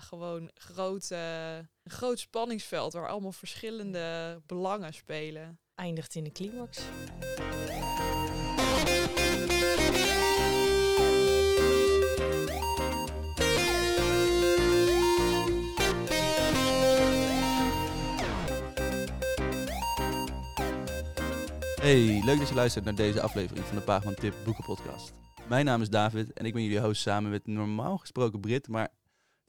[0.00, 1.16] gewoon grote,
[1.82, 5.58] een groot spanningsveld waar allemaal verschillende belangen spelen.
[5.74, 6.82] Eindigt in de climax.
[21.80, 25.12] Hey, leuk dat je luistert naar deze aflevering van de Paagman Tip Boekenpodcast.
[25.48, 28.88] Mijn naam is David en ik ben jullie host samen met normaal gesproken Brit, maar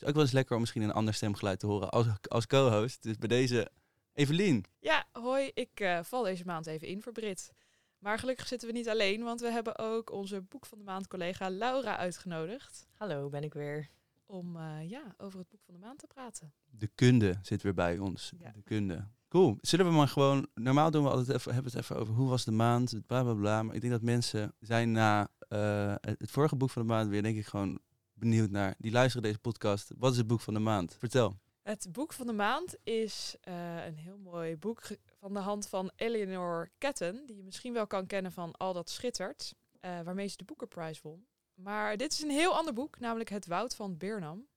[0.02, 3.04] is ook wel eens lekker om misschien een ander stemgeluid te horen als, als co-host.
[3.04, 3.72] Dus bij deze
[4.14, 4.66] Evelien.
[4.80, 7.52] Ja, hoi, ik eh, val deze maand even in voor Brit.
[7.98, 11.08] Maar gelukkig zitten we niet alleen, want we hebben ook onze boek van de maand
[11.08, 13.90] collega Laura uitgenodigd Hallo, ben ik weer.
[14.26, 16.54] om eh, ja, over het boek van de maand te praten.
[16.66, 18.32] De kunde zit weer bij ons.
[18.38, 18.52] Ja.
[18.52, 19.08] De kunde.
[19.28, 19.58] Cool.
[19.62, 20.48] Zullen we maar gewoon...
[20.54, 23.24] Normaal doen we altijd even, hebben we het even over hoe was de maand, bla
[23.24, 23.64] bla bla.
[23.64, 27.10] Maar ik denk dat mensen zijn na eh, het het vorige boek van de maand
[27.10, 27.80] weer denk ik gewoon
[28.22, 28.76] benieuwd naar.
[28.78, 29.92] Die luisteren deze podcast.
[29.98, 30.96] Wat is het boek van de maand?
[31.00, 31.38] Vertel.
[31.62, 34.82] Het boek van de maand is eh, een heel mooi boek
[35.20, 38.90] van de hand van Eleanor Ketten, die je misschien wel kan kennen van Al dat
[38.90, 41.26] schittert, eh, waarmee ze de Booker Prize won.
[41.54, 44.48] Maar dit is een heel ander boek, namelijk Het Woud van Birnam.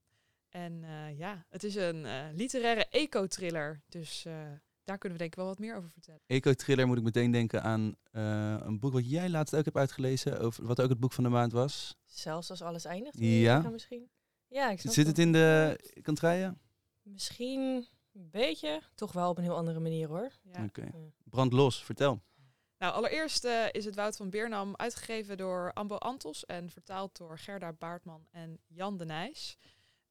[0.48, 4.26] En eh, ja, het is een literaire eco-thriller, dus
[4.84, 6.20] daar kunnen we denk ik wel wat meer over vertellen.
[6.26, 10.40] Eco-thriller moet ik meteen denken aan eh, een boek wat jij laatst ook hebt uitgelezen,
[10.40, 11.96] over, wat ook het boek van de maand was.
[12.04, 13.18] Zelfs als alles eindigt.
[13.18, 13.60] Ja.
[13.60, 14.10] Misschien.
[14.48, 16.60] Ja, ik snap Zit het in de contraien?
[17.02, 18.82] Misschien een beetje.
[18.94, 20.30] Toch wel op een heel andere manier hoor.
[20.42, 20.64] Ja.
[20.64, 20.90] Oké.
[21.24, 22.22] Brand los, vertel.
[22.78, 27.38] Nou, allereerst eh, is het Woud van Beernam uitgegeven door Ambo Antos en vertaald door
[27.38, 29.58] Gerda Baartman en Jan de Nijs.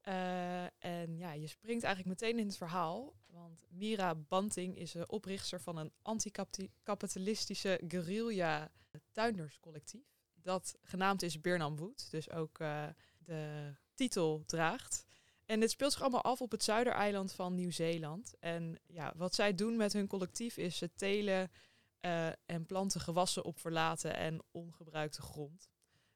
[0.02, 5.08] Eh, en ja, je springt eigenlijk meteen in het verhaal, want Mira Banting is de
[5.08, 8.72] oprichter van een anticapitalistische guerrilla
[9.12, 10.08] tuinderscollectief.
[10.34, 15.06] Dat genaamd is Beernam Wood, dus ook eh, de titel draagt.
[15.46, 18.34] En dit speelt zich allemaal af op het zuidereiland van Nieuw-Zeeland.
[18.40, 21.52] En ja, wat zij doen met hun collectief is ze telen
[22.00, 25.70] eh, en planten gewassen op verlaten en ongebruikte grond.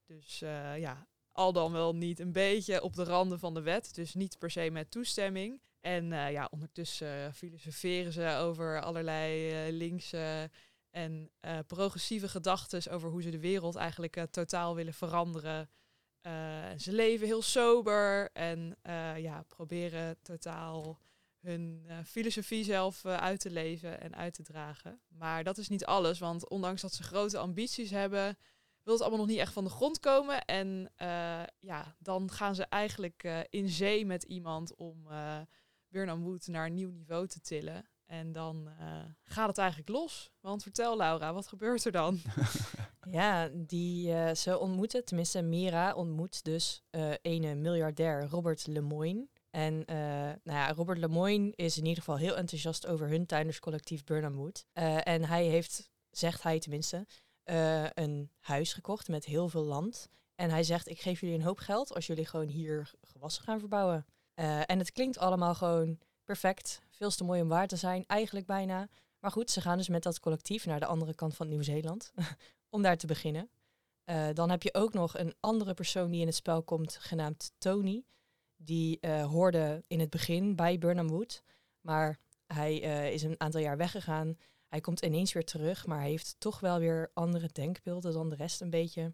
[0.05, 3.95] Dus eh, ja, al dan wel niet een beetje op de randen van de wet,
[3.95, 5.61] dus niet per se met toestemming.
[5.81, 10.49] En eh, ja, ondertussen filosoferen ze over allerlei eh, linkse
[10.89, 15.69] en eh, progressieve gedachten over hoe ze de wereld eigenlijk totaal willen veranderen.
[16.77, 18.77] Ze leven heel sober en
[19.17, 20.99] ja, proberen totaal
[21.39, 25.01] hun filosofie zelf uit te leven en uit te dragen.
[25.07, 28.37] Maar dat is niet alles, want ondanks dat ze grote ambities hebben,
[28.83, 30.45] wil het allemaal nog niet echt van de grond komen.
[30.45, 30.91] En
[31.59, 35.07] ja, dan gaan ze eigenlijk in zee met iemand om
[35.97, 37.89] Burnham Wood naar een nieuw niveau te tillen.
[38.05, 40.31] En dan eh, gaat het eigenlijk los.
[40.39, 42.19] Want vertel Laura, wat gebeurt er dan?
[43.11, 49.27] Ja, die, eh, ze ontmoeten, tenminste Mira ontmoet dus eh ene miljardair Robert Lemoyne.
[49.49, 49.97] En eh,
[50.43, 54.65] nou ja, Robert Lemoyne is in ieder geval heel enthousiast over hun tuinderscollectief Burnham Wood.
[54.73, 57.05] Eh, en hij heeft, zegt hij tenminste,
[57.43, 60.09] eh, een huis gekocht met heel veel land.
[60.35, 63.59] En hij zegt, ik geef jullie een hoop geld als jullie gewoon hier gewassen gaan
[63.59, 64.05] verbouwen.
[64.37, 66.81] Eh, en het klinkt allemaal gewoon perfect.
[66.89, 68.89] Veel te mooi om waar te zijn, eigenlijk bijna.
[69.19, 72.13] Maar goed, ze gaan dus met dat collectief naar de andere kant van Nieuw-Zeeland.
[72.69, 73.49] om daar te beginnen.
[74.03, 77.51] Eh, dan heb je ook nog een andere persoon die in het spel komt, genaamd
[77.57, 78.03] Tony.
[78.55, 81.43] Die eh, hoorde in het begin bij Burnham Wood.
[81.81, 82.77] Maar hij
[83.13, 84.37] is een aantal jaar weggegaan.
[84.67, 88.35] Hij komt ineens weer terug, maar hij heeft toch wel weer andere denkbeelden dan de
[88.35, 89.13] rest een beetje.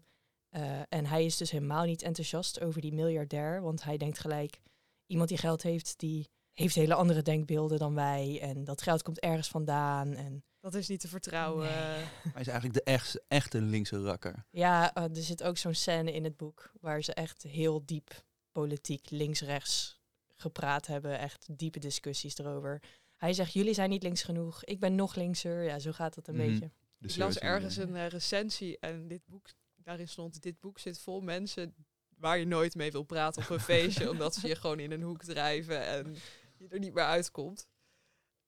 [0.88, 4.60] En hij is dus helemaal niet enthousiast over die miljardair, want hij denkt gelijk,
[5.06, 8.38] iemand die geld heeft, die heeft hele andere denkbeelden dan wij.
[8.42, 10.14] En dat geld komt ergens vandaan.
[10.14, 11.64] En Dat is niet te vertrouwen.
[11.64, 12.04] Nee.
[12.32, 14.46] Hij is eigenlijk de echt, echte linkse rakker.
[14.50, 18.24] Ja, eh, er zit ook zo'n scène in het boek waar ze echt heel diep
[18.52, 20.00] politiek links-rechts
[20.36, 21.18] gepraat hebben.
[21.18, 22.82] Echt diepe discussies erover.
[23.16, 24.64] Hij zegt, jullie zijn niet links genoeg.
[24.64, 25.62] Ik ben nog linkser.
[25.62, 26.46] Ja, zo gaat het een Mhm.
[26.46, 26.64] beetje.
[27.00, 30.98] Ik las Cersei, ergens een eh, recensie en dit boek, daarin stond, dit boek zit
[31.00, 31.74] vol mensen
[32.24, 35.02] waar je nooit mee wil praten op een feestje, omdat ze je gewoon in een
[35.02, 36.16] hoek drijven en
[36.56, 37.68] je er niet meer uitkomt.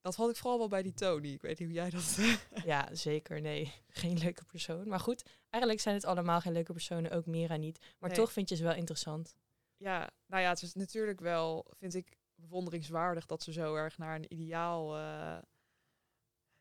[0.01, 1.29] Dat had ik vooral wel bij die Tony.
[1.33, 2.19] Ik weet niet hoe jij dat...
[2.73, 3.41] Ja, zeker.
[3.41, 4.89] Nee, geen leuke persoon.
[4.89, 7.11] Maar goed, eigenlijk zijn het allemaal geen leuke personen.
[7.11, 7.79] Ook Mira niet.
[7.99, 8.19] Maar Nee.
[8.19, 9.37] toch vind je ze wel interessant.
[9.77, 14.15] ja, nou ja, het is natuurlijk wel, vind ik, bewonderingswaardig dat ze zo erg naar
[14.15, 15.39] een ideaal eh,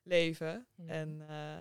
[0.04, 0.68] leven.
[0.76, 0.90] Mhm.
[0.90, 1.58] En eh,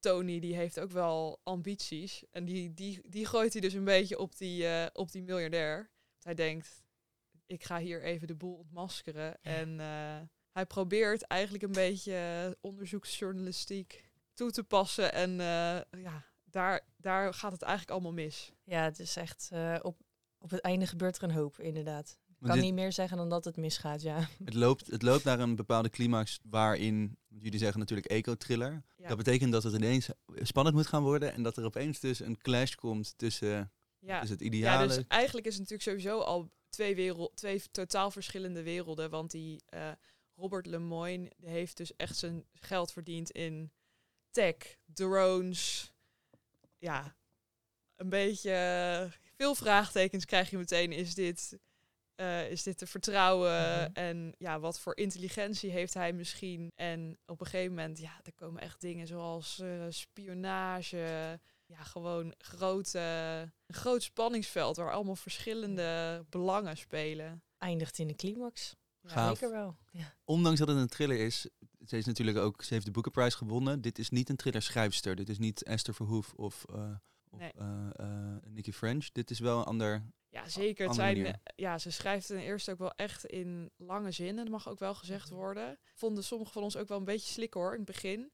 [0.00, 2.24] Tony die heeft ook wel ambities.
[2.30, 5.90] En die, die, die gooit hij dus een beetje op die, eh, op die miljardair.
[6.22, 6.84] Hij denkt,
[7.46, 9.42] ik ga hier even de boel ontmaskeren.
[9.42, 10.20] En eh,
[10.52, 14.04] hij probeert eigenlijk een beetje onderzoeksjournalistiek
[14.34, 15.12] toe te passen.
[15.12, 18.52] En eh, ja, daar, daar gaat het eigenlijk allemaal mis.
[18.64, 19.48] Ja, het is echt...
[19.52, 20.00] eh, op,
[20.38, 22.18] op het einde gebeurt er een hoop, inderdaad.
[22.40, 24.28] kan dit- niet meer zeggen dan dat het misgaat, ja.
[24.44, 28.82] Het loopt, het loopt naar een bepaalde climax waarin, want jullie zeggen natuurlijk eco-thriller.
[28.96, 29.08] Ja.
[29.08, 32.38] Dat betekent dat het ineens spannend moet gaan worden en dat er opeens dus een
[32.38, 34.20] clash komt tussen Ja.
[34.20, 34.86] dus het ja, ideale.
[34.86, 39.10] dus eigenlijk is het natuurlijk sowieso al twee, wereld, twee totaal verschillende werelden.
[39.10, 39.90] Want die eh,
[40.34, 43.72] Robert Lemoyne heeft dus echt zijn geld verdiend in
[44.30, 45.92] tech, drones.
[46.78, 47.16] Ja,
[47.96, 50.92] een beetje veel vraagtekens krijg je meteen.
[50.92, 51.58] Is dit,
[52.16, 53.80] eh, is dit te vertrouwen?
[53.80, 53.90] Mhm.
[53.92, 56.70] En ja, wat voor intelligentie heeft hij misschien?
[56.74, 61.38] En op een gegeven moment, ja, er komen echt dingen zoals eh, spionage.
[61.66, 62.98] Ja, gewoon grote,
[63.66, 67.42] een groot spanningsveld waar allemaal verschillende belangen spelen.
[67.58, 68.74] Eindigt in de climax.
[69.00, 69.38] Ja, Gaaf.
[69.38, 69.76] Zeker wel.
[69.90, 70.14] Ja.
[70.24, 71.48] Ondanks dat het een thriller is,
[71.86, 73.80] ze is natuurlijk ook, ze heeft de Boekenprijs gewonnen.
[73.80, 75.16] Dit is niet een thriller schrijfster.
[75.16, 76.90] Dit is niet Esther Verhoef of, eh
[77.30, 77.52] of Nee.
[77.52, 79.06] eh, eh, Nicky French.
[79.12, 80.02] Dit is wel een ander.
[80.46, 80.86] Ja, zeker.
[80.86, 81.32] Het zijn, manier.
[81.32, 84.44] eh, ja, ze schrijft ten eerste ook wel echt in lange zinnen.
[84.44, 85.38] Dat mag ook wel gezegd Mhm.
[85.38, 85.78] worden.
[85.94, 88.30] Vonden sommigen van ons ook wel een beetje slikken hoor in het begin.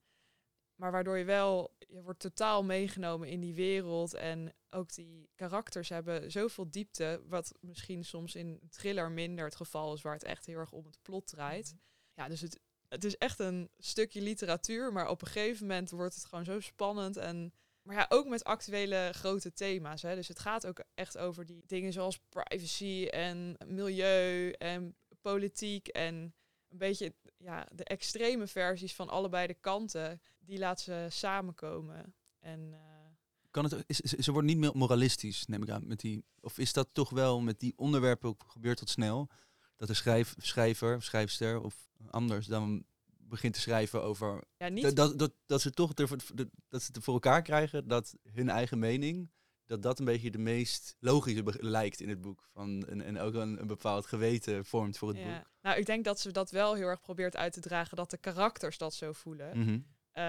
[0.75, 4.15] Maar waardoor je wel, je wordt totaal meegenomen in die wereld.
[4.15, 7.23] En ook die karakters hebben zoveel diepte.
[7.27, 10.85] Wat misschien soms in thriller minder het geval is, waar het echt heel erg om
[10.85, 11.75] het plot draait.
[12.15, 14.93] Ja, dus het, het is echt een stukje literatuur.
[14.93, 17.17] Maar op een gegeven moment wordt het gewoon zo spannend.
[17.17, 20.03] En maar ja, ook met actuele grote thema's.
[20.03, 20.15] Hè.
[20.15, 25.89] Dus het gaat ook echt over die dingen zoals privacy en milieu en politiek.
[25.89, 26.15] En
[26.69, 30.21] een beetje ja, de extreme versies van allebei de kanten.
[30.39, 32.15] Die laat ze samenkomen.
[32.41, 32.81] En eh,
[33.51, 35.87] Kan het, is, ze wordt niet meer moralistisch, neem ik aan.
[35.87, 39.29] Met die, of is dat toch wel met die onderwerpen ook gebeurt dat snel?
[39.77, 42.85] Dat de schrijf, schrijver, schrijfster of anders dan
[43.33, 46.19] begint te schrijven over ja, niet dat, dat, dat, ze toch ervoor-
[46.69, 49.31] dat ze het voor elkaar krijgen dat hun eigen mening,
[49.67, 52.49] dat dat een beetje de meest logische lijkt in het boek.
[52.53, 55.47] Van, en, en ook een, een bepaald geweten vormt voor het ja.
[55.61, 57.97] Nou, ik denk dat ze dat wel heel erg probeert uit te dragen.
[57.97, 59.51] Dat de karakters dat zo voelen.
[59.53, 59.65] boek.
[59.65, 59.81] Mhm.
[60.13, 60.23] Eh,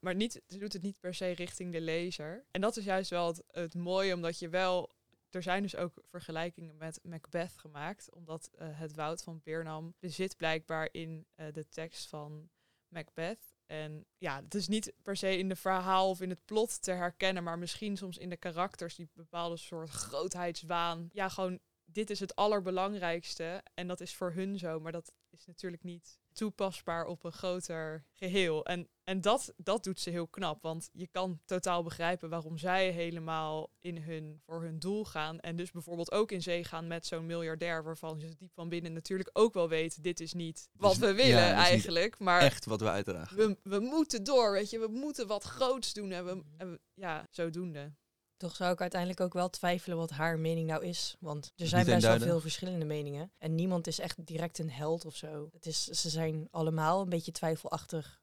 [0.00, 2.44] maar niet, ze doet het niet per se richting de lezer.
[2.50, 4.93] En dat is juist wel het, het mooie, omdat je wel...
[5.34, 8.10] Er zijn dus ook vergelijkingen met Macbeth gemaakt.
[8.10, 12.48] Omdat eh, het woud van Beernam bezit blijkbaar in eh, de tekst van
[12.88, 13.56] Macbeth.
[13.66, 16.92] En ja, het is niet per se in de verhaal of in het plot te
[16.92, 21.08] herkennen, maar misschien soms in de karakters die bepaalde soort grootheidswaan.
[21.12, 21.60] Ja, gewoon
[21.94, 26.18] dit is het allerbelangrijkste en dat is voor hun zo, maar dat is natuurlijk niet
[26.32, 28.64] toepasbaar op een groter geheel.
[28.64, 32.90] En, en dat, dat doet ze heel knap, want je kan totaal begrijpen waarom zij
[32.90, 35.40] helemaal in hun, voor hun doel gaan.
[35.40, 38.92] En dus bijvoorbeeld ook in zee gaan met zo'n miljardair, waarvan ze diep van binnen
[38.92, 42.18] natuurlijk ook wel weten, dit is niet wat we willen eigenlijk.
[42.18, 43.36] Maar Echt wat we uitdragen.
[43.36, 46.10] we, we moeten door, weet je, we moeten wat groots doen.
[46.10, 47.92] En we, en we- ja, zodoende.
[48.36, 51.16] Toch zou ik uiteindelijk ook wel twijfelen wat haar mening nou is.
[51.20, 53.32] Want er zijn best wel veel verschillende meningen.
[53.38, 55.48] En niemand is echt direct een held of zo.
[55.52, 58.22] Het is, ze zijn allemaal een beetje twijfelachtig.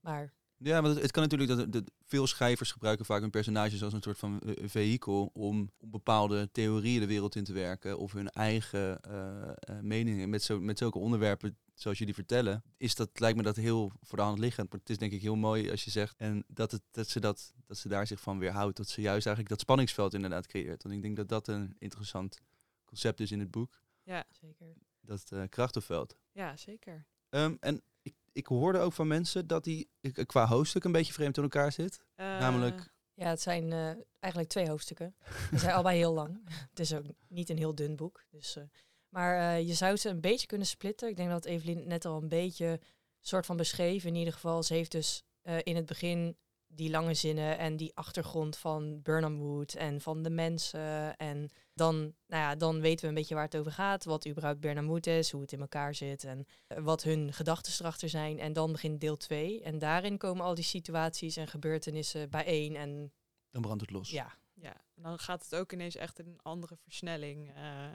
[0.00, 3.92] Maar Ja, maar het, kan natuurlijk dat, dat veel schrijvers gebruiken vaak hun personages als
[3.92, 8.30] een soort van eh, vehikel om, bepaalde theorieën de wereld in te werken of hun
[8.30, 13.42] eigen eh, meningen met, zo, met zulke onderwerpen zoals jullie vertellen, is dat lijkt me
[13.42, 14.70] dat heel voor de hand liggend.
[14.70, 17.20] Maar het is denk ik heel mooi als je zegt en dat, het, dat, ze
[17.20, 20.82] dat, dat ze daar zich van weerhoudt, dat ze juist eigenlijk dat spanningsveld inderdaad creëert.
[20.82, 22.40] Want ik denk dat dat een interessant
[22.84, 24.74] concept is in het boek, Ja, zeker.
[25.00, 26.16] dat eh krachtenveld.
[26.32, 27.06] ja zeker.
[27.28, 29.90] Ehm, en ik, ik hoorde ook van mensen dat die
[30.26, 32.00] qua hoofdstuk een beetje vreemd in elkaar zit.
[32.14, 35.14] Eh, Namelijk- Ja, het zijn eh, eigenlijk twee hoofdstukken.
[35.50, 36.40] Ze zijn allebei heel lang.
[36.70, 38.24] Het is ook niet een heel dun boek.
[38.30, 38.62] Dus, eh,
[39.08, 41.08] maar eh, je zou ze een beetje kunnen splitten.
[41.08, 42.80] Ik denk dat Evelien net al een beetje
[43.20, 44.04] soort van beschreef.
[44.04, 46.36] In ieder geval, ze heeft dus eh, in het begin
[46.70, 51.16] die lange zinnen en die achtergrond van Burnham Wood en van de mensen.
[51.16, 51.94] En dan,
[52.26, 54.04] nou ja, dan weten we een beetje waar het over gaat.
[54.04, 57.72] Wat überhaupt Burnham Wood is, hoe het in elkaar zit en eh, wat hun gedachten
[57.80, 58.38] erachter zijn.
[58.38, 59.62] En dan begint deel 2.
[59.62, 62.76] En daarin komen al die situaties en gebeurtenissen bijeen.
[62.76, 63.12] En
[63.50, 64.10] Dan brandt het los.
[64.10, 67.50] ja, Ja, en dan gaat het ook ineens echt in een andere versnelling.
[67.54, 67.88] eh,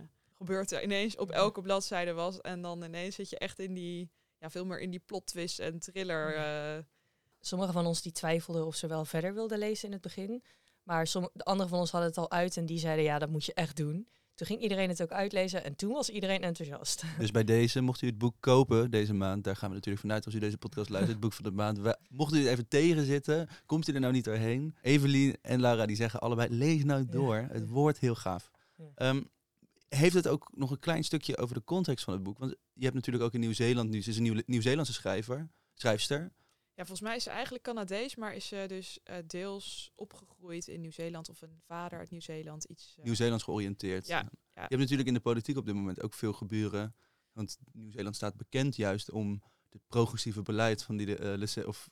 [0.45, 2.41] gebeurt er ineens op elke bladzijde was.
[2.41, 5.59] En dan ineens zit je echt in die, ja, veel meer in die plot twist
[5.59, 6.35] en thriller.
[6.35, 6.83] eh,
[7.39, 10.43] Sommigen van ons die twijfelden of ze wel verder wilden lezen in het begin.
[10.83, 13.29] Maar som, de anderen van ons hadden het al uit en die zeiden ja, dat
[13.29, 14.07] moet je echt doen.
[14.35, 17.03] Toen ging iedereen het ook uitlezen en toen was iedereen enthousiast.
[17.19, 20.25] Dus bij deze, mocht u het boek kopen deze maand, daar gaan we natuurlijk vanuit
[20.25, 21.79] als u deze podcast luistert, het boek van de maand.
[21.79, 24.75] We- mocht u het even tegenzitten, komt u er nou niet doorheen.
[24.81, 27.35] Evelien en Laura die zeggen allebei, lees nou door.
[27.35, 27.47] Ja.
[27.51, 28.51] Het wordt heel gaaf.
[28.77, 28.85] Ja.
[28.95, 29.21] Ehm,
[29.95, 32.37] heeft het ook nog een klein stukje over de context van het boek?
[32.37, 36.19] Want je hebt natuurlijk ook in Nieuw-Zeeland nu, ze is een Nieuw- Nieuw-Zeelandse schrijver, schrijfster.
[36.75, 40.81] Ja, volgens mij is ze eigenlijk Canadees, maar is ze dus eh, deels opgegroeid in
[40.81, 42.63] Nieuw-Zeeland of een vader uit Nieuw-Zeeland.
[42.63, 42.95] Iets.
[42.97, 44.07] eh, Nieuw-Zeelands georiënteerd.
[44.07, 44.19] Ja,
[44.53, 46.95] Je hebt natuurlijk in de politiek op dit moment ook veel geburen.
[47.31, 51.89] Want Nieuw-Zeeland staat bekend juist om het progressieve beleid van die de, eh, Lise- of,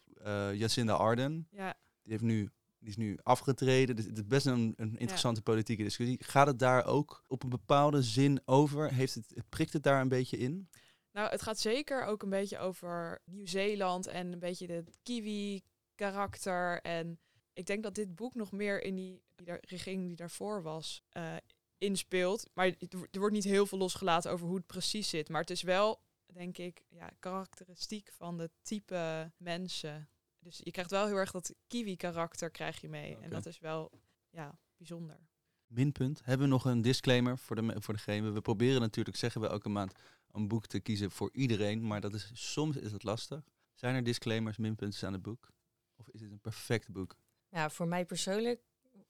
[0.53, 1.47] Jacinda Ardern.
[1.51, 2.49] ja, Die, heeft nu,
[2.81, 3.95] die is nu afgetreden.
[3.95, 6.23] Dus het is best een, een interessante politieke discussie.
[6.23, 8.93] Gaat het daar ook op een bepaalde zin over?
[8.93, 10.69] Heeft het, prikt het daar een beetje in?
[11.11, 16.81] Nou, het gaat zeker ook een beetje over Nieuw-Zeeland en een beetje de kiwi-karakter.
[16.81, 17.19] En
[17.53, 19.21] ik denk dat dit boek nog meer in die,
[19.61, 21.35] regering die daarvoor was eh,
[21.77, 22.49] inspeelt.
[22.53, 25.29] Maar het er wordt niet heel veel losgelaten over hoe het precies zit.
[25.29, 30.09] Maar het is wel, denk ik, ja, karakteristiek van de type mensen.
[30.43, 33.17] Dus je krijgt wel heel erg dat kiwi-karakter krijg je mee.
[33.17, 33.91] En dat is wel,
[34.29, 35.19] ja, bijzonder.
[35.67, 36.21] Minpunt.
[36.23, 38.31] Hebben we nog een disclaimer voor, de, voor degene?
[38.31, 39.93] We proberen natuurlijk, zeggen we elke maand,
[40.31, 41.87] een boek te kiezen voor iedereen.
[41.87, 43.43] Maar dat is, soms is het lastig.
[43.73, 45.51] Zijn er disclaimers, minpunten aan het boek?
[45.95, 47.15] Of is dit een perfect boek?
[47.49, 48.61] Ja, voor mij persoonlijk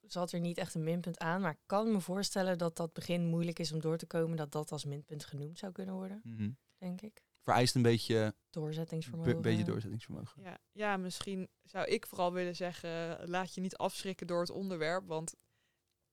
[0.02, 1.42] zat er niet echt een minpunt aan.
[1.42, 4.38] Maar ik kan me voorstellen dat dat begin moeilijk is om door te komen.
[4.38, 6.50] Dat dat als minpunt genoemd zou kunnen worden, Mhm.
[6.78, 7.22] denk ik.
[7.44, 9.36] Vereist een beetje, Doorzettingsvermogen.
[9.36, 10.42] be- beetje doorzettingsvermogen.
[10.44, 15.08] Ja, ja, misschien zou ik vooral willen zeggen, laat je niet afschrikken door het onderwerp.
[15.08, 15.36] Want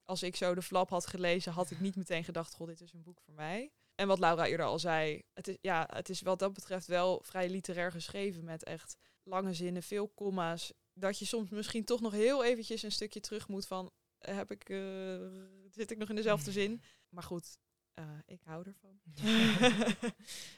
[0.04, 2.92] als ik zo de flap had gelezen, had ik niet meteen gedacht, goh, dit is
[2.92, 3.72] een boek voor mij.
[3.94, 7.22] En wat Laura eerder al zei, het is, ja, het is wat dat betreft wel
[7.22, 10.72] vrij literair geschreven met echt lange zinnen, veel comma's.
[10.92, 14.68] Dat je soms misschien toch nog heel eventjes een stukje terug moet van, heb ik,
[14.68, 14.78] eh,
[15.70, 16.82] zit ik nog in dezelfde zin?
[17.08, 17.58] Maar goed,
[17.98, 19.00] eh, ik hou ervan.
[19.14, 19.22] dus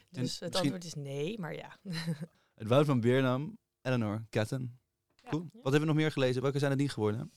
[0.09, 1.77] het misschien- antwoord is nee, maar ja.
[2.61, 4.79] Het Woud van Beernam, Eleanor Ketten.
[5.15, 5.29] Ja.
[5.29, 5.41] Cool.
[5.43, 5.49] Ja.
[5.53, 6.41] Wat hebben we nog meer gelezen?
[6.41, 7.31] Welke zijn het niet geworden?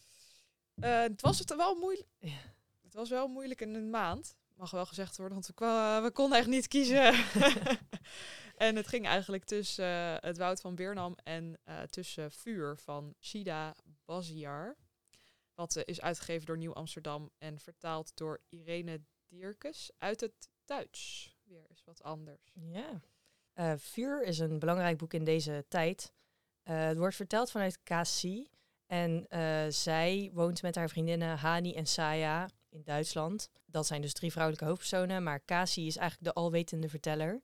[0.74, 2.08] Eh, het was het wel moeilijk.
[2.82, 4.36] Het was wel moeilijk in een maand.
[4.56, 7.14] Mag wel gezegd worden, want we, kwa- we konden echt niet kiezen.
[8.56, 13.14] en het ging eigenlijk tussen eh, het woud van Beernam en eh, tussen Vuur van
[13.20, 14.76] Shida Baziar.
[15.54, 19.00] Wat is uitgegeven door Nieuw Amsterdam en vertaald door Irene
[19.34, 21.34] Dierkes uit het Duits.
[21.44, 22.52] Weer is wat anders.
[22.54, 23.00] Ja.
[23.52, 26.12] Eh, Vuur is een belangrijk boek in deze tijd.
[26.62, 28.48] Eh, het wordt verteld vanuit Kasi.
[28.86, 33.50] En eh, zij woont met haar vriendinnen Hani en Saya in Duitsland.
[33.66, 35.22] Dat zijn dus drie vrouwelijke hoofdpersonen.
[35.22, 37.42] Maar Kasi is eigenlijk de alwetende verteller.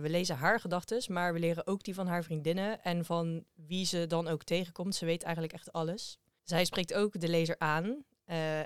[0.00, 2.82] We lezen haar gedachten, maar we leren ook die van haar vriendinnen.
[2.82, 4.94] En van wie ze dan ook tegenkomt.
[4.94, 6.18] Ze weet eigenlijk echt alles.
[6.42, 8.04] Zij spreekt ook de lezer aan.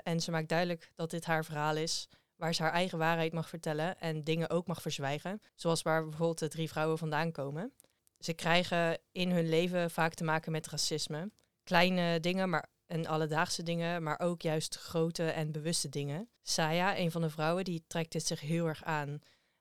[0.03, 3.49] en ze maakt duidelijk dat dit haar verhaal is waar ze haar eigen waarheid mag
[3.49, 5.41] vertellen en dingen ook mag verzwijgen.
[5.55, 7.73] Zoals waar bijvoorbeeld de drie vrouwen vandaan komen.
[8.19, 11.31] Ze krijgen in hun leven vaak te maken met racisme.
[11.63, 16.29] Kleine dingen maar, en alledaagse dingen, maar ook juist grote en bewuste dingen.
[16.41, 19.19] Saya, een van de vrouwen, die trekt dit zich heel erg aan.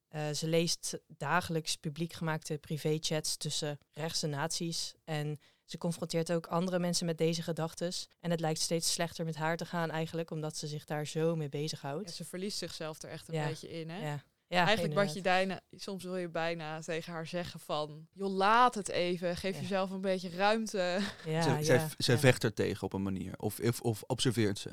[0.08, 4.94] Eh, ze leest dagelijks publiek gemaakte privéchats tussen rechtse naties.
[5.04, 5.40] En
[5.74, 7.92] ze confronteert ook andere mensen met deze gedachten.
[8.20, 11.36] En het lijkt steeds slechter met haar te gaan eigenlijk, omdat ze zich daar zo
[11.36, 12.08] mee bezighoudt.
[12.08, 13.46] Ja, ze verliest zichzelf er echt een Ja.
[13.46, 13.90] beetje in.
[13.90, 14.08] Hè?
[14.10, 14.22] Ja.
[14.46, 18.74] Ja, Eigenlijk wat je bijna, soms wil je bijna tegen haar zeggen van, joh, laat
[18.74, 19.60] het even, geef Ja.
[19.60, 21.00] jezelf een beetje ruimte.
[21.26, 22.20] Ja, zij ja, zij, zij ja.
[22.20, 23.38] vecht er tegen op een manier.
[23.38, 24.70] Of, of, of observeert ze.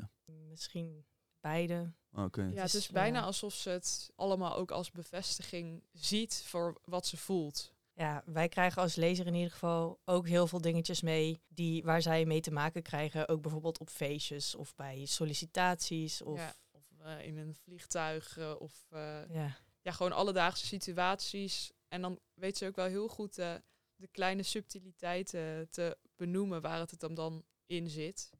[0.48, 1.04] Misschien
[1.40, 1.92] beide.
[2.12, 2.42] Oké.
[2.42, 7.06] Ja, het is, is bijna alsof ze het allemaal ook als bevestiging ziet voor wat
[7.06, 7.72] ze voelt.
[7.94, 12.02] Ja, wij krijgen als lezer in ieder geval ook heel veel dingetjes mee die, waar
[12.02, 13.28] zij mee te maken krijgen.
[13.28, 16.22] Ook bijvoorbeeld op feestjes of bij sollicitaties.
[16.22, 19.56] Of, Ja, of eh, in een vliegtuig eh, of eh, ja.
[19.82, 21.72] ja, gewoon alledaagse situaties.
[21.88, 26.90] En dan weet ze ook wel heel goed de kleine subtiliteiten te benoemen waar het
[26.90, 28.30] het hem dan in zit.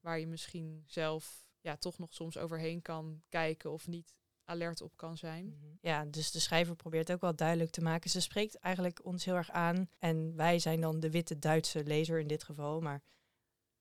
[0.00, 4.14] Waar je misschien zelf ja, toch nog soms overheen kan kijken of niet
[4.44, 5.46] alert op kan zijn.
[5.46, 5.74] Mhm.
[5.80, 8.10] Ja, dus de schrijver probeert ook wel duidelijk te maken.
[8.10, 9.88] Ze spreekt eigenlijk ons heel erg aan.
[9.98, 12.80] En wij zijn dan de witte Duitse lezer in dit geval.
[12.80, 13.02] Maar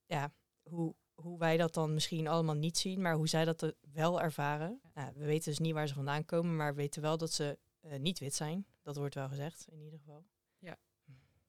[0.06, 4.22] ja, hoe, hoe wij dat dan misschien allemaal niet zien, maar hoe zij dat wel
[4.22, 4.82] ervaren.
[4.94, 7.60] Nou, we weten dus niet waar ze vandaan komen, maar we weten wel dat ze
[7.80, 8.66] eh, niet wit zijn.
[8.82, 10.26] Dat wordt wel gezegd, in ieder geval.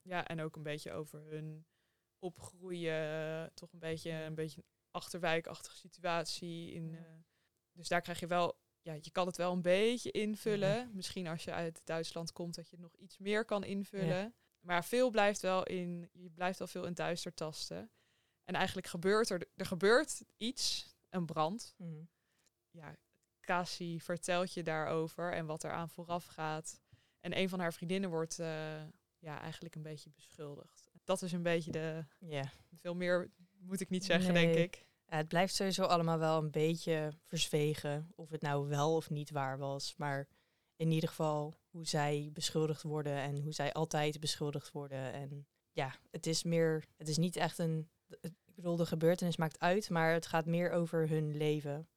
[0.07, 1.67] Ja, en ook een beetje over hun
[2.19, 3.51] opgroeien.
[3.55, 6.73] Toch een beetje een beetje een achterwijkachtige situatie.
[6.73, 6.97] In, Ja.
[6.99, 7.05] eh,
[7.73, 10.91] dus daar krijg je wel, ja, je kan het wel een beetje invullen.
[10.93, 14.35] Misschien als je uit Duitsland komt, dat je het nog iets meer kan invullen.
[14.61, 17.91] Maar veel blijft wel in, je blijft wel veel in duister tasten.
[18.45, 21.75] En eigenlijk gebeurt er, er gebeurt iets, een brand.
[21.77, 22.05] Mhm.
[22.71, 22.97] Ja,
[23.41, 26.81] Cassie vertelt je daarover en wat eraan vooraf gaat.
[27.21, 28.83] En een van haar vriendinnen wordt eh,
[29.19, 30.91] ja, eigenlijk een beetje beschuldigd.
[31.05, 32.05] Dat is een beetje de.
[32.19, 32.53] Ja.
[32.75, 34.53] Veel meer moet ik niet zeggen, Nee.
[34.53, 34.87] denk ik.
[35.07, 39.31] Ja, het blijft sowieso allemaal wel een beetje verzwegen of het nou wel of niet
[39.31, 39.95] waar was.
[39.97, 40.29] Maar
[40.77, 45.13] in ieder geval hoe zij beschuldigd worden en hoe zij altijd beschuldigd worden.
[45.13, 47.89] En ja, het is meer, het is niet echt een,
[48.21, 51.89] ik bedoel, de gebeurtenis maakt uit, maar het gaat meer over hun leven.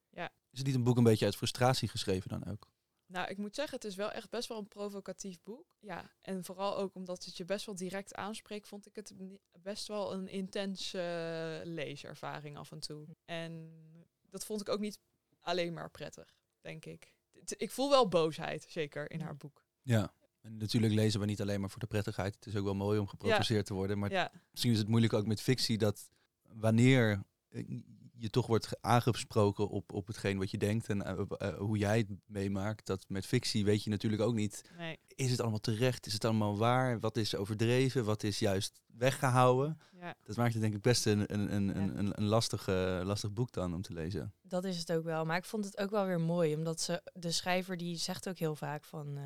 [0.52, 2.70] Is het niet een boek een beetje uit frustratie geschreven dan ook?
[3.08, 5.76] Nou, ik moet zeggen, het is wel echt best wel een provocatief boek.
[5.80, 9.14] Ja, en vooral ook omdat het je best wel direct aanspreekt, vond ik het
[9.62, 13.08] best wel een intense eh, leeservaring af en toe.
[13.26, 13.72] En
[14.30, 15.00] dat vond ik ook niet
[15.40, 17.14] alleen maar prettig, denk ik.
[17.58, 19.66] Ik voel wel boosheid, zeker, in haar boek.
[19.82, 20.14] Ja.
[20.42, 22.36] En natuurlijk lezen we niet alleen maar voor de prettigheid.
[22.36, 24.00] Het is ook wel mooi om geprovoceerd te worden.
[24.00, 26.10] Maar Ja, misschien is het moeilijk ook met fictie dat
[26.42, 27.24] wanneer
[28.20, 31.78] je toch wordt ge- aangesproken op, op hetgeen wat je denkt en eh, eh, hoe
[31.78, 32.86] jij het meemaakt.
[32.86, 36.06] Dat met fictie weet je natuurlijk ook niet, nee, is het allemaal terecht?
[36.06, 37.00] Is het allemaal waar?
[37.00, 38.06] Wat is overdreven?
[38.06, 39.80] Wat is juist weggehouden?
[40.00, 40.16] ja.
[40.24, 41.76] Dat maakt het denk ik best een, een, een, Ja.
[41.76, 44.34] een, een, een lastig, eh, lastig boek dan om te lezen.
[44.42, 45.26] Dat is het ook wel.
[45.26, 48.38] Maar ik vond het ook wel weer mooi, omdat ze, de schrijver die zegt ook
[48.38, 49.24] heel vaak van, eh,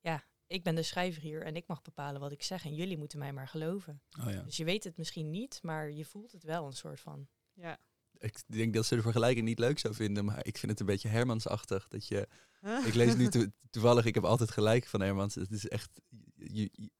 [0.00, 2.98] ja, ik ben de schrijver hier en ik mag bepalen wat ik zeg en jullie
[2.98, 4.02] moeten mij maar geloven.
[4.24, 4.42] Oh ja.
[4.42, 7.28] Dus je weet het misschien niet, maar je voelt het wel een soort van.
[7.54, 7.78] Ja.
[8.18, 10.86] Ik denk dat ze de vergelijking niet leuk zou vinden, maar ik vind het een
[10.86, 11.88] beetje Hermansachtig.
[11.88, 12.28] Dat je,
[12.86, 15.34] ik lees nu to- toevallig, ik heb altijd gelijk van Hermans.
[15.34, 16.00] Het is echt,
[16.34, 16.90] je, je-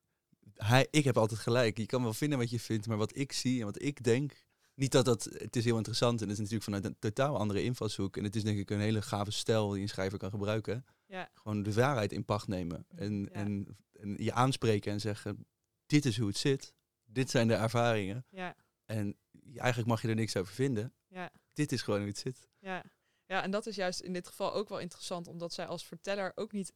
[0.54, 1.76] hij, ik heb altijd gelijk.
[1.78, 4.44] Je kan wel vinden wat je vindt, maar wat ik zie en wat ik denk.
[4.74, 7.62] Niet dat dat, het is heel interessant en het is natuurlijk vanuit een totaal andere
[7.62, 8.16] invalshoek.
[8.16, 10.84] En het is denk ik een hele gave stijl die een schrijver kan gebruiken.
[11.06, 11.30] Ja.
[11.34, 12.86] Gewoon de waarheid in pacht nemen.
[12.88, 13.28] En, Ja.
[13.30, 15.46] en, en je aanspreken en zeggen,
[15.86, 16.74] dit is hoe het zit.
[17.04, 18.26] Dit zijn de ervaringen.
[18.30, 19.16] ja, En
[19.56, 20.94] eigenlijk mag je er niks over vinden.
[21.08, 21.30] ja.
[21.52, 22.48] Dit is gewoon hoe het zit.
[22.58, 22.84] Ja.
[23.26, 26.32] ja, en dat is juist in dit geval ook wel interessant, omdat zij als verteller
[26.34, 26.72] ook niet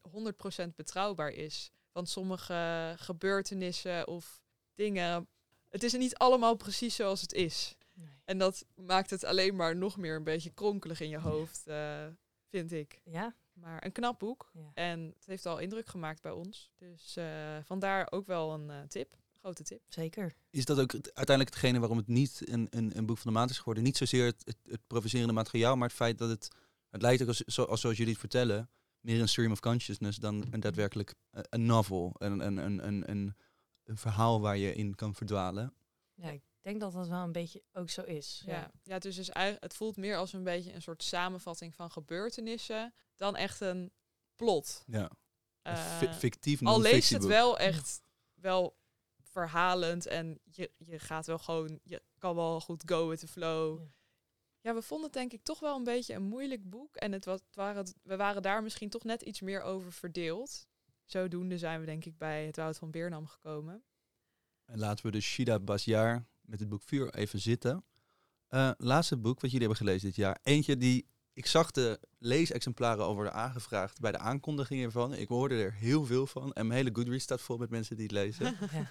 [0.66, 1.70] 100% betrouwbaar is.
[1.92, 4.42] Want sommige gebeurtenissen of
[4.74, 5.28] dingen,
[5.68, 7.76] het is niet allemaal precies zoals het is.
[8.24, 12.06] En dat maakt het alleen maar nog meer een beetje kronkelig in je hoofd, eh,
[12.48, 13.00] vind ik.
[13.04, 14.50] Ja, Maar een knap boek.
[14.52, 14.70] ja.
[14.74, 16.70] En het heeft al indruk gemaakt bij ons.
[16.76, 19.16] Dus eh, vandaar ook wel een eh, tip.
[19.54, 19.80] Grote tip.
[19.88, 20.34] zeker.
[20.50, 23.38] Is dat ook het- uiteindelijk hetgene waarom het niet een, een, een boek van de
[23.38, 23.82] maand is geworden?
[23.84, 26.48] Niet zozeer het, het, het provocerende materiaal, maar het feit dat het...
[26.90, 30.18] Het lijkt ook als, zo, als zoals jullie het vertellen, meer een stream of consciousness
[30.18, 32.14] dan een daadwerkelijk eh, een novel.
[32.18, 33.36] Een, een, een, een, een,
[33.84, 35.74] een verhaal waar je in kan verdwalen.
[36.14, 38.42] Ja, ik denk dat dat wel een beetje ook zo is.
[38.46, 38.70] Ja, Ja.
[38.82, 38.98] ja.
[38.98, 43.36] dus, dus eigenlijk, het voelt meer als een beetje een soort samenvatting van gebeurtenissen dan
[43.36, 43.92] echt een
[44.36, 44.84] plot.
[44.86, 45.10] Ja.
[45.62, 48.02] Eh, fi- fictief al leest het wel echt
[48.34, 48.76] wel
[49.30, 53.78] verhalend en je, je gaat wel gewoon, je kan wel goed go with the flow.
[53.78, 53.86] Ja.
[54.60, 57.24] Ja, we vonden het denk ik toch wel een beetje een moeilijk boek en het
[57.24, 60.66] was, het waren, we waren daar misschien toch net iets meer over verdeeld.
[61.04, 63.82] Zodoende zijn we denk ik bij het Woud van Beernam gekomen.
[64.64, 67.84] En laten we dus Shida Basjar met het boek Vuur even zitten.
[68.48, 70.38] Eh, laatste boek wat jullie hebben gelezen dit jaar.
[70.42, 71.06] Eentje die...
[71.32, 75.14] Ik zag de leesexemplaren al worden aangevraagd bij de aankondiging ervan.
[75.14, 76.52] Ik hoorde er heel veel van.
[76.52, 78.56] En mijn hele Goodreads staat vol met mensen die het lezen.
[78.72, 78.90] Ja.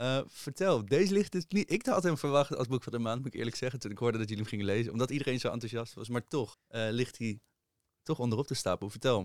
[0.00, 1.70] Eh, vertel, deze ligt dus niet...
[1.70, 3.78] Ik had hem verwacht als boek van de maand, moet ik eerlijk zeggen.
[3.80, 4.92] Toen ik hoorde dat jullie hem gingen lezen.
[4.92, 6.08] Omdat iedereen zo enthousiast was.
[6.08, 7.40] Maar toch eh, ligt hij
[8.02, 8.90] toch onderop de stapel.
[8.90, 9.20] Vertel.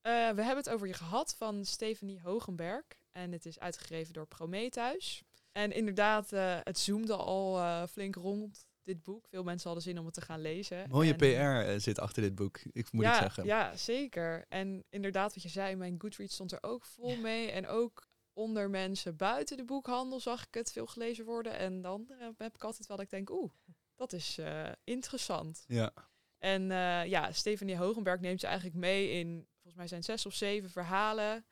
[0.00, 2.84] Eh, we hebben het over je gehad van Stephanie Hogenberg.
[3.12, 5.22] En het is uitgegeven door Prometheus.
[5.52, 6.30] En inderdaad,
[6.64, 9.26] het zoomde al flink rond, dit boek.
[9.28, 10.88] Veel mensen hadden zin om het te gaan lezen.
[10.88, 13.44] Mooie En- PR zit achter dit boek, ik moet ja, ik zeggen.
[13.44, 14.44] Ja, zeker.
[14.48, 17.16] En inderdaad, wat je zei, mijn Goodreads stond er ook vol Ja.
[17.20, 17.50] mee.
[17.50, 21.58] En ook onder mensen buiten de boekhandel zag ik het veel gelezen worden.
[21.58, 23.52] En dan eh, heb ik altijd wel dat ik denk, oeh,
[23.94, 25.64] dat is eh, interessant.
[25.66, 25.92] Ja.
[26.38, 30.34] En eh, ja, Stephanie Hogenberg neemt je eigenlijk mee in, volgens mij zijn zes of
[30.34, 31.44] zeven verhalen.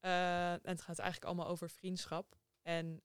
[0.00, 2.36] En het gaat eigenlijk allemaal over vriendschap.
[2.62, 3.02] En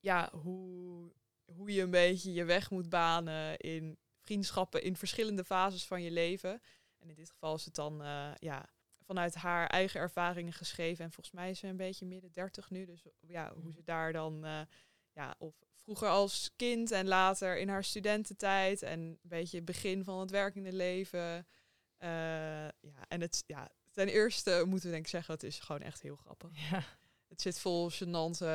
[0.00, 1.12] ja, hoe,
[1.44, 6.10] hoe je een beetje je weg moet banen in vriendschappen in verschillende fases van je
[6.10, 6.60] leven.
[6.98, 7.98] En in dit geval is het dan
[8.38, 8.68] ja,
[9.08, 11.04] vanuit haar eigen ervaringen geschreven.
[11.04, 12.84] En volgens mij is ze een beetje midden dertig nu.
[12.84, 14.60] Dus ja, hoe ze daar dan, eh,
[15.12, 18.82] ja, of vroeger als kind en later in haar studententijd.
[18.82, 21.46] En een beetje het begin van het werkende leven.
[21.96, 22.08] Eh,
[22.80, 26.02] ja, en het, ja, ten eerste moeten we denk ik zeggen, het is gewoon echt
[26.02, 26.50] heel grappig.
[26.70, 26.84] Ja.
[27.28, 28.46] Het zit vol gênante,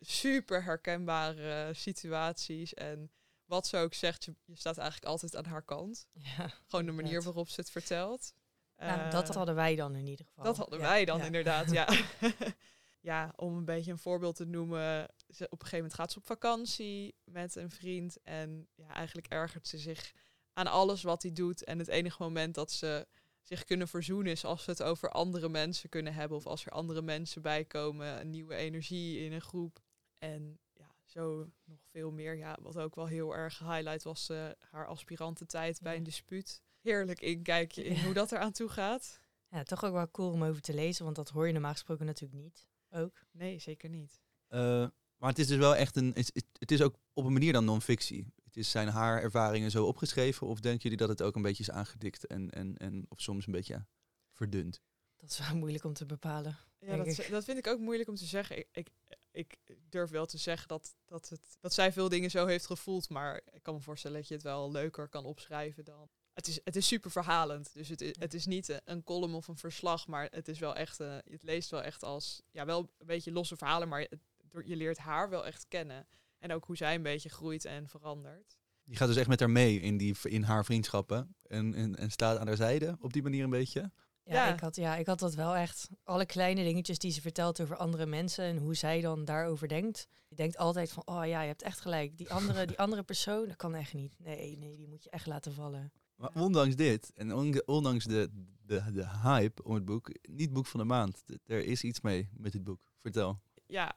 [0.00, 2.74] super herkenbare situaties.
[2.74, 3.10] En
[3.44, 6.06] wat ze ook zegt, je, je staat eigenlijk altijd aan haar kant.
[6.12, 6.48] Ja.
[6.66, 8.32] Gewoon de manier waarop ze het vertelt.
[8.78, 10.44] Nou, dat Eh, hadden wij dan in ieder geval.
[10.44, 10.84] dat hadden Ja.
[10.84, 11.24] wij dan Ja.
[11.24, 11.88] inderdaad, ja.
[13.00, 15.08] ja, om een beetje een voorbeeld te noemen.
[15.28, 18.22] Ze, op een gegeven moment gaat ze op vakantie met een vriend.
[18.22, 20.12] En ja, eigenlijk ergert ze zich
[20.52, 21.64] aan alles wat hij doet.
[21.64, 23.06] En het enige moment dat ze
[23.42, 26.36] zich kunnen verzoenen is als ze het over andere mensen kunnen hebben.
[26.38, 28.20] Of als er andere mensen bij komen.
[28.20, 29.78] Een nieuwe energie in een groep.
[30.18, 32.36] En ja, zo nog veel meer.
[32.36, 35.98] Ja, wat ook wel heel erg highlight was eh, haar aspirantentijd bij Ja.
[35.98, 36.62] een dispuut.
[36.80, 39.20] Heerlijk inkijkje in hoe dat eraan toe gaat.
[39.50, 42.06] Ja, toch ook wel cool om over te lezen, want dat hoor je normaal gesproken
[42.06, 42.66] natuurlijk niet.
[42.90, 43.24] Ook.
[43.30, 44.20] Nee, zeker niet.
[44.46, 44.86] Eh,
[45.16, 46.12] maar het is dus wel echt een.
[46.58, 48.26] Het, is ook op een manier dan non-fictie.
[48.44, 50.46] Het is zijn haar ervaringen zo opgeschreven?
[50.46, 53.46] Of denken jullie dat het ook een beetje is aangedikt en, en, en of soms
[53.46, 53.86] een beetje
[54.32, 54.80] verdund?
[55.16, 56.58] Dat is wel moeilijk om te bepalen.
[56.78, 58.58] Ja, dat, dat vind ik ook moeilijk om te zeggen.
[58.58, 58.90] Ik, ik,
[59.30, 63.08] ik durf wel te zeggen dat, dat, het, dat zij veel dingen zo heeft gevoeld.
[63.08, 66.08] Maar ik kan me voorstellen dat je het wel leuker kan opschrijven dan.
[66.38, 67.70] Het is, het is super verhalend.
[67.74, 70.06] Dus het is, het is niet een- een column of een verslag.
[70.06, 71.00] Maar het is wel echt.
[71.00, 72.42] eh, het leest wel echt als.
[72.50, 73.88] Ja, wel een beetje losse verhalen.
[73.88, 74.18] Maar het,
[74.50, 76.06] door- je leert haar wel echt kennen.
[76.38, 78.56] En ook hoe zij een beetje groeit en verandert.
[78.84, 81.34] Je gaat dus echt met haar mee in, die, in haar vriendschappen.
[81.46, 83.80] En, en, en staat aan haar zijde op die manier een beetje.
[84.24, 84.52] Ja, Ja.
[84.52, 85.88] Ik, had, ja, ik had dat wel echt.
[86.04, 90.06] Alle kleine dingetjes die ze vertelt over andere mensen en hoe zij dan daarover denkt.
[90.28, 92.16] Je denkt altijd van, oh ja, je hebt echt gelijk.
[92.16, 94.14] Die andere, die andere persoon, dat kan echt niet.
[94.18, 95.92] Nee, nee, die moet je echt laten vallen.
[96.18, 98.28] Maar ondanks dit en on- ondanks de,
[98.62, 101.24] de, de hype om het boek, niet boek van de maand.
[101.46, 102.92] Er is iets mee met dit boek.
[102.96, 103.40] Vertel.
[103.66, 103.94] Ja,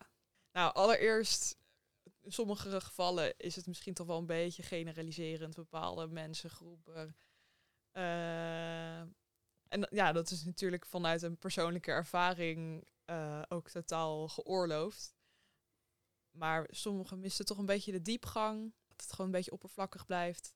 [0.51, 1.57] nou allereerst,
[2.21, 7.15] in sommige gevallen is het misschien toch wel een beetje generaliserend, bepaalde mensengroepen.
[7.91, 8.99] Eh,
[9.67, 15.15] en ja, dat is natuurlijk vanuit een persoonlijke ervaring eh, ook totaal geoorloofd.
[16.31, 20.53] Maar sommigen missen toch een beetje de diepgang, dat het gewoon een beetje oppervlakkig blijft.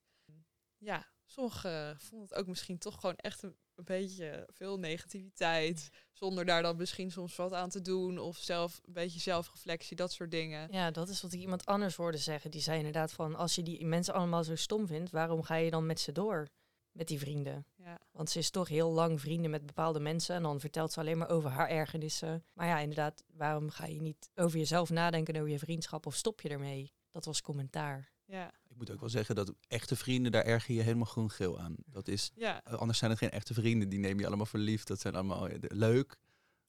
[0.77, 6.45] Ja, sommigen vonden het ook misschien toch gewoon echt een, een beetje veel negativiteit zonder
[6.45, 10.31] daar dan misschien soms wat aan te doen of zelf een beetje zelfreflectie, dat soort
[10.31, 10.67] dingen.
[10.71, 12.51] Ja, dat is wat ik iemand anders hoorde zeggen.
[12.51, 15.69] Die zei inderdaad van, als je die mensen allemaal zo stom vindt, waarom ga je
[15.69, 16.47] dan met ze door?
[16.91, 17.65] Met die vrienden.
[17.75, 20.35] Ja, Want ze is toch heel lang vrienden met bepaalde mensen.
[20.35, 22.45] En dan vertelt ze alleen maar over haar ergernissen.
[22.53, 26.05] Maar ja, inderdaad, waarom ga je niet over jezelf nadenken, en over je vriendschap?
[26.05, 26.93] Of stop je ermee?
[27.11, 28.14] Dat was commentaar.
[28.25, 31.75] Ja, Ik moet ook wel zeggen dat echte vrienden, daar erger je helemaal groen-geel aan.
[31.85, 33.89] Dat is, ja, eh, anders zijn het geen echte vrienden.
[33.89, 34.83] Die neem je allemaal voor lief.
[34.83, 36.17] Dat zijn allemaal eh, leuk.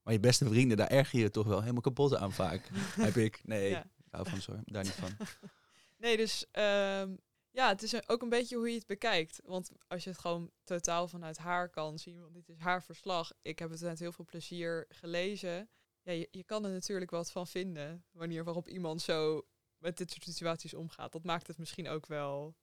[0.03, 2.69] Maar je beste vrienden, daar erger je je toch wel helemaal kapot aan vaak.
[3.07, 3.40] Heb ik.
[3.45, 3.83] Nee, Ja.
[3.85, 4.61] ik hou van zo.
[4.64, 5.11] Daar niet van.
[5.99, 7.16] Nee, dus ehm,
[7.51, 9.40] ja, het is ook een beetje hoe je het bekijkt.
[9.45, 13.33] Want als je het gewoon totaal vanuit haar kan zien, want dit is haar verslag.
[13.42, 15.69] Ik heb het met heel veel plezier gelezen.
[16.03, 19.47] Ja, je, je kan er natuurlijk wat van vinden, wanneer waarop iemand zo
[19.79, 21.12] met dit soort situaties omgaat.
[21.12, 22.57] Dat maakt het misschien ook wel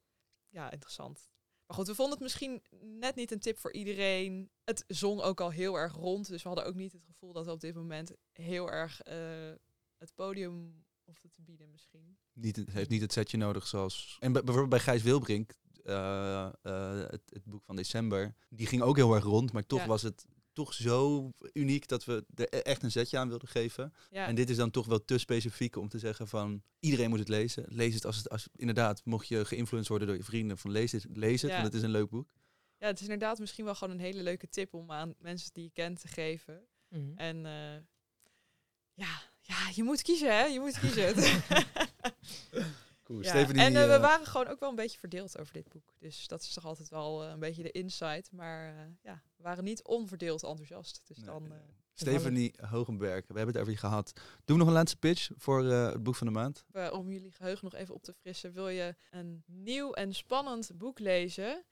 [0.49, 1.32] ja, interessant.
[1.65, 4.49] Maar goed, we vonden het misschien net niet een tip voor iedereen.
[4.63, 7.45] Het zong ook al heel erg rond, dus we hadden ook niet het gevoel dat
[7.45, 9.52] we op dit moment heel erg eh,
[9.97, 12.17] het podium hoefden te bieden misschien.
[12.34, 14.17] Niet, het heeft niet het setje nodig zoals...
[14.19, 18.82] En bij- bijvoorbeeld bij Gijs Wilbrink, eh, eh, het, het boek van december, die ging
[18.82, 19.88] ook heel erg rond, maar toch Ja.
[19.88, 23.93] was het toch zo uniek dat we er e- echt een zetje aan wilden geven.
[24.09, 27.19] Ja, En dit is dan toch wel te specifiek om te zeggen van iedereen moet
[27.19, 27.65] het lezen.
[27.67, 30.91] Lees het als het als inderdaad, mocht je geïnfluenced worden door je vrienden van lees
[30.91, 31.55] het, lees het, Ja.
[31.61, 32.27] want het is een leuk boek.
[32.77, 35.63] Ja, het is inderdaad misschien wel gewoon een hele leuke tip om aan mensen die
[35.63, 36.67] je kent te geven.
[36.89, 37.11] Mhm.
[37.15, 37.81] En eh,
[38.93, 40.43] ja, ja, je moet kiezen, hè?
[40.43, 41.13] Je moet kiezen.
[43.03, 43.21] Cool.
[43.21, 45.93] En eh, we eh, waren gewoon ook wel een beetje verdeeld over dit boek.
[45.99, 48.31] Dus dat is toch altijd wel eh, een beetje de insight.
[48.31, 51.01] Maar ja, we waren niet onverdeeld enthousiast.
[51.05, 51.53] Dus Nee, dan,
[51.93, 54.13] Stephanie Hogenberg, we hebben het over je gehad.
[54.15, 56.65] Doen we nog een laatste pitch voor het boek van de maand?
[56.91, 58.53] om jullie geheugen nog even op te frissen.
[58.53, 61.65] Wil je een nieuw en spannend boek lezen?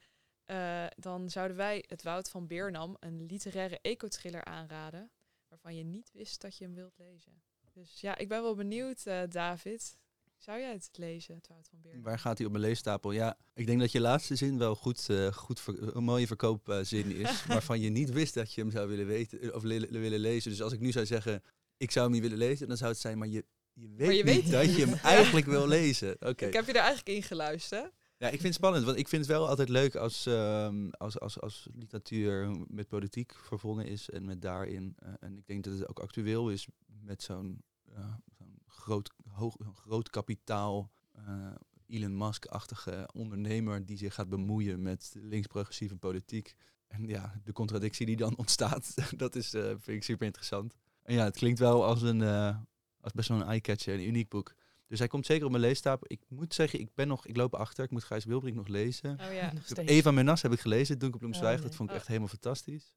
[0.95, 5.11] dan zouden wij Het Woud van Beernam, een literaire ecotriller aanraden.
[5.47, 7.41] Waarvan je niet wist dat je hem wilt lezen.
[7.73, 9.97] Dus ja, ik ben wel benieuwd, David.
[10.41, 12.04] Zou jij het lezen, Het van Beernam?
[12.04, 13.12] Waar gaat hij op mijn leestapel?
[13.12, 17.15] Ja, ik denk dat je laatste zin wel goed, eh, goed ver- een mooie verkoopzin
[17.15, 17.45] is.
[17.45, 20.51] waarvan je niet wist dat je hem zou willen weten eh, of willen lezen.
[20.51, 21.43] Dus als ik nu zou zeggen,
[21.77, 24.23] ik zou hem niet willen lezen, dan zou het zijn, maar je, je weet je
[24.23, 26.15] niet weet dat je hem eigenlijk wil lezen.
[26.19, 26.45] Oké.
[26.45, 27.91] Ik heb je er eigenlijk in geluisterd.
[28.17, 31.19] Ja, ik vind het spannend, want ik vind het wel altijd leuk als, ehm, als,
[31.19, 34.93] als, als literatuur met politiek vervonden is en met daarin.
[34.97, 36.67] eh, en ik denk dat het ook actueel is
[37.01, 37.63] met zo'n
[37.95, 38.23] zo'n
[38.71, 41.51] groot, hoog, groot kapitaal, eh,
[41.88, 46.55] Elon Musk-achtige ondernemer die zich gaat bemoeien met links-progressieve politiek.
[46.88, 50.75] En ja, de contradictie die dan ontstaat, dat is, eh, vind ik super interessant.
[51.03, 52.57] En ja, het klinkt wel als, een, eh,
[52.99, 54.53] als best wel een eye-catcher, een uniek boek.
[54.88, 56.05] Dus hij komt zeker op mijn leestapel.
[56.10, 57.84] Ik moet zeggen, ik ben nog, ik loop achter.
[57.84, 59.19] Ik moet Gijs Wilbrink nog lezen.
[59.19, 59.53] Oh ja.
[59.53, 59.91] Nog steeds.
[59.91, 61.55] Eva Menas heb ik gelezen, Dunkel Bloemzwijg.
[61.55, 61.77] Oh, Dat nee.
[61.77, 61.99] vond ik Oh.
[61.99, 62.95] echt helemaal fantastisch.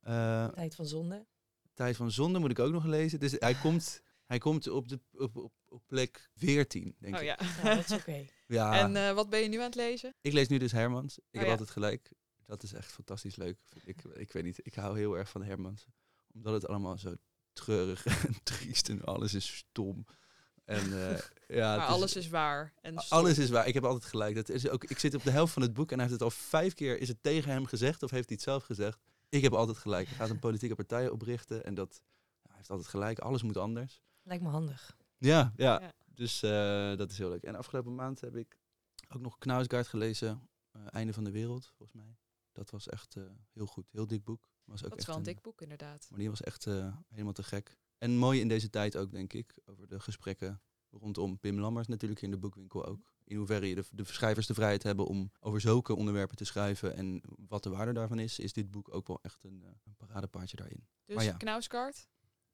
[0.00, 1.26] Eh, Tijd van zonde.
[1.74, 3.20] Tijd van Zonde moet ik ook nog lezen.
[3.20, 7.26] Dus hij komt, hij komt op, de, op, op, op plek 14, denk Oh ik.
[7.26, 7.38] ja.
[7.62, 8.26] Ja, dat is oké.
[8.46, 10.14] Ja, En eh, wat ben je nu aan het lezen?
[10.20, 11.18] ik lees nu dus Hermans.
[11.18, 11.50] Ik heb ja.
[11.50, 12.12] altijd gelijk.
[12.46, 13.58] Dat is echt fantastisch leuk.
[13.64, 15.86] vind Ik, ik weet niet, ik hou heel erg van Hermans.
[16.34, 17.14] Omdat het allemaal zo
[17.52, 20.06] treurig en triest en alles is stom.
[20.64, 22.74] En eh, ja, maar alles is waar.
[22.80, 22.96] En.
[23.08, 23.66] Alles is waar.
[23.66, 24.34] Ik heb altijd gelijk.
[24.34, 26.30] Dat is ook, ik zit op de helft van het boek en hij heeft het
[26.30, 27.00] al vijf keer.
[27.00, 28.98] Is het tegen hem gezegd of heeft hij het zelf gezegd?
[29.28, 30.08] Ik heb altijd gelijk.
[30.08, 32.02] Hij gaat een politieke partij oprichten en dat
[32.42, 33.18] hij heeft altijd gelijk.
[33.18, 34.02] Alles moet anders.
[34.28, 34.96] Lijkt me handig.
[35.18, 35.80] Ja, ja.
[35.80, 35.92] Ja.
[36.04, 37.42] Dus eh, dat is heel leuk.
[37.42, 38.58] En afgelopen maand heb ik
[39.08, 40.48] ook nog Knausgaard gelezen.
[40.72, 42.16] eh, Einde van de wereld, volgens mij.
[42.52, 43.88] Dat was echt eh, heel goed.
[43.92, 44.50] Heel dik boek.
[44.64, 46.06] Was ook Dat is wel een dik boek, inderdaad.
[46.10, 47.76] Maar die was echt eh, helemaal te gek.
[47.98, 49.58] En mooi in deze tijd ook, denk ik.
[49.64, 50.60] Over de gesprekken
[50.90, 53.12] rondom Pim Lammers natuurlijk in de boekwinkel ook.
[53.24, 56.94] In hoeverre je de, de schrijvers de vrijheid hebben om over zulke onderwerpen te schrijven.
[56.94, 60.56] En wat de waarde daarvan is, is dit boek ook wel echt een, een paradepaardje
[60.56, 60.86] daarin.
[61.04, 61.32] Dus Maar ja.
[61.36, 62.08] Knausgaard.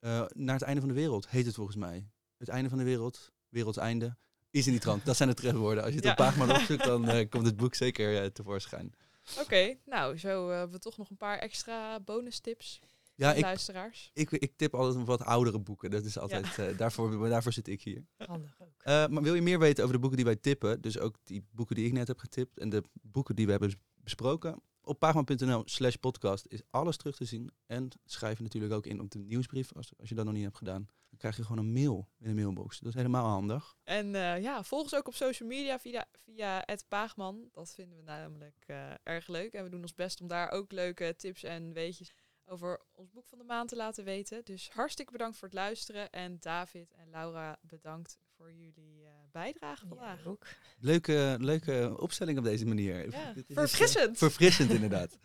[0.05, 2.09] Eh, naar het einde van de wereld heet het volgens mij.
[2.39, 4.17] Het einde van de wereld, wereldseinde,
[4.51, 5.05] is in die trant.
[5.05, 5.83] Dat zijn de trefwoorden.
[5.83, 6.11] Als je het Ja.
[6.11, 8.93] op Paagman opzoekt, dan eh, komt het boek zeker eh, tevoorschijn.
[9.41, 12.81] Oké, nou, zo hebben we toch nog een paar extra bonus tips
[13.15, 14.11] Ja, voor de ik, luisteraars.
[14.15, 15.91] ik, ik tip altijd wat oudere boeken.
[15.91, 18.05] Dat is altijd, eh, daarvoor, daarvoor zit ik hier.
[18.17, 18.83] Handig ook.
[18.83, 21.45] Eh, maar wil je meer weten over de boeken die wij tippen, dus ook die
[21.51, 25.63] boeken die ik net heb getipt en de boeken die we hebben besproken, op pagman.nl
[25.65, 27.51] slash podcast is alles terug te zien.
[27.67, 30.57] En schrijf natuurlijk ook in op de nieuwsbrief, als, als je dat nog niet hebt
[30.57, 30.89] gedaan.
[31.09, 32.79] Dan krijg je gewoon een mail in de mailbox.
[32.79, 33.77] Dat is helemaal handig.
[33.85, 37.49] En eh, ja, volg ons ook op social media via, via Paagman.
[37.53, 39.53] Dat vinden we namelijk eh, erg leuk.
[39.53, 42.13] En we doen ons best om daar ook leuke tips en weetjes
[42.47, 44.45] over ons boek van de maand te laten weten.
[44.45, 46.11] Dus hartstikke bedankt voor het luisteren.
[46.11, 50.23] En David en Laura, bedankt voor jullie eh, bijdrage vandaag.
[50.25, 50.47] Ja, ook.
[50.79, 53.11] Leuke, leuke opstelling op deze manier.
[53.11, 54.19] Ja, Dit is, eh, verfrissend.
[54.19, 55.19] verfrissend inderdaad.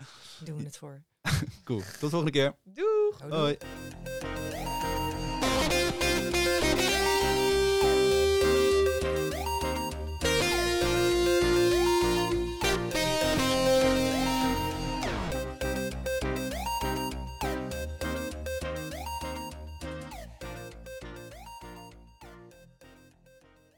[0.43, 1.03] Doen we het voor.
[1.63, 1.79] Cool.
[1.79, 2.55] Tot de volgende keer.
[2.63, 3.19] Doeg!
[3.19, 3.39] Houdoe.
[3.39, 3.57] Hoi.